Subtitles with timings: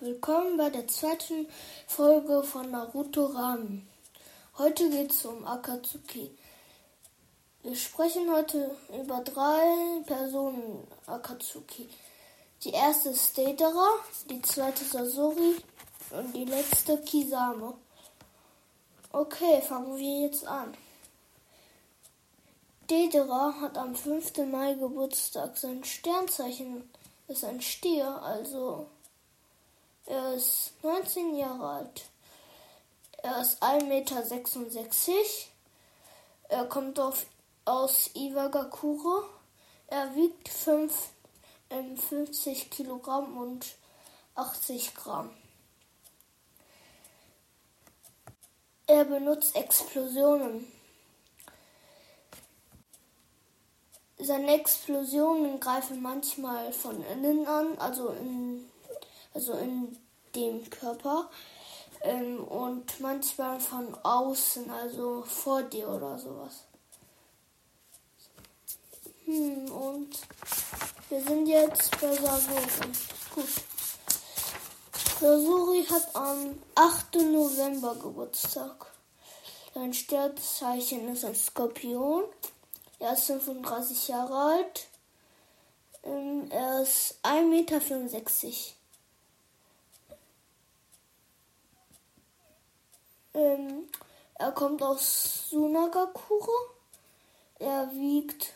[0.00, 1.46] Willkommen bei der zweiten
[1.86, 3.88] Folge von Naruto Ramen.
[4.56, 6.36] Heute geht es um Akatsuki.
[7.62, 11.88] Wir sprechen heute über drei Personen Akatsuki.
[12.64, 13.88] Die erste ist Deidara,
[14.28, 15.56] die zweite Sasori
[16.10, 17.74] und die letzte Kisame.
[19.12, 20.74] Okay, fangen wir jetzt an.
[22.88, 24.38] Deidara hat am 5.
[24.50, 25.56] Mai Geburtstag.
[25.56, 26.90] Sein Sternzeichen
[27.28, 28.88] ist ein Stier, also
[30.08, 32.04] er ist 19 Jahre alt.
[33.18, 35.26] Er ist 1,66 Meter.
[36.48, 37.26] Er kommt auf,
[37.66, 39.28] aus Iwagakure.
[39.88, 41.10] Er wiegt 5,
[41.68, 43.66] äh, 50 Kilogramm und
[44.34, 45.30] 80 Gramm.
[48.86, 50.72] Er benutzt Explosionen.
[54.16, 58.57] Seine Explosionen greifen manchmal von innen an, also in
[59.38, 59.96] also in
[60.34, 61.30] dem Körper.
[62.02, 66.64] Ähm, und manchmal von außen, also vor dir oder sowas.
[69.24, 70.10] Hm, und
[71.08, 72.62] wir sind jetzt bei Sasori.
[73.34, 73.48] Gut.
[75.20, 77.14] Sasori hat am 8.
[77.16, 78.86] November Geburtstag.
[79.74, 82.24] Sein Sternzeichen ist ein Skorpion.
[82.98, 84.86] Er ist 35 Jahre alt.
[86.02, 88.78] Ähm, er ist 1,65 Meter.
[93.38, 93.88] Ähm,
[94.34, 96.50] er kommt aus Sunagakure.
[97.60, 98.54] Er wiegt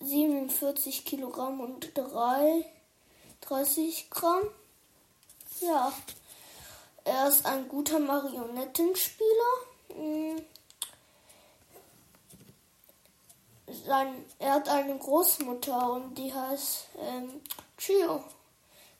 [0.00, 2.64] 47 Kilogramm und 3,
[3.40, 4.42] 30 Gramm.
[5.60, 5.92] Ja,
[7.02, 9.52] er ist ein guter Marionettenspieler.
[9.88, 10.44] Hm.
[13.86, 17.40] Sein, er hat eine Großmutter und die heißt ähm,
[17.76, 18.22] Chio.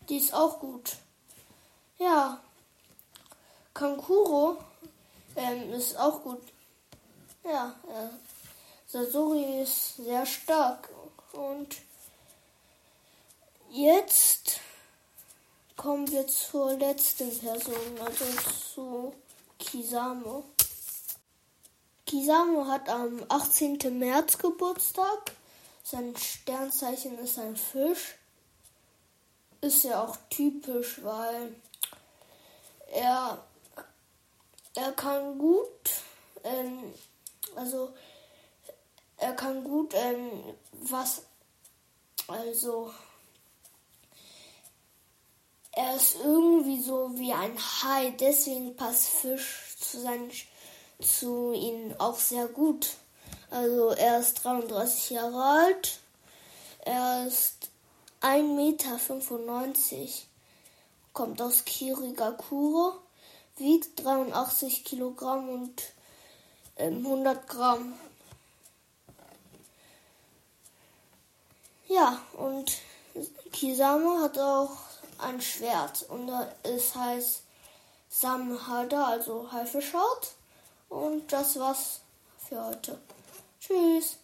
[0.09, 0.97] Die ist auch gut.
[3.85, 4.57] Ja, Kankuro
[5.37, 6.41] ähm, ist auch gut.
[7.45, 8.09] Ja, äh,
[8.87, 10.89] Sasori ist sehr stark.
[11.33, 11.77] Und
[13.71, 14.61] jetzt
[15.77, 18.25] kommen wir zur letzten Person, also
[18.75, 19.15] zu
[19.59, 20.45] Kisamo.
[22.07, 23.99] Kisamo hat am 18.
[23.99, 25.33] März Geburtstag.
[25.83, 28.15] Sein Sternzeichen ist ein Fisch.
[29.61, 31.55] Ist ja auch typisch, weil
[32.93, 33.45] er
[34.95, 35.91] kann gut,
[36.43, 36.93] ähm,
[37.57, 37.93] also
[39.17, 40.31] er kann gut ähm,
[40.73, 41.23] was,
[42.27, 42.93] also
[45.73, 50.31] er ist irgendwie so wie ein Hai, deswegen passt Fisch zu seinen
[51.01, 52.91] zu ihm auch sehr gut.
[53.51, 56.01] Also er ist 33 Jahre alt,
[56.81, 57.71] er ist
[58.21, 60.09] 1,95 Meter,
[61.13, 63.04] kommt aus Kirigakure
[63.57, 65.83] wiegt 83 Kilogramm und
[66.77, 67.95] ähm, 100 Gramm.
[71.89, 72.73] Ja, und
[73.53, 74.77] Kisame hat auch
[75.19, 76.31] ein Schwert und
[76.63, 77.43] es heißt
[78.09, 80.33] Samhada, also Haifischhaut.
[80.89, 82.01] Und das war's
[82.39, 82.99] für heute.
[83.61, 84.17] Tschüss.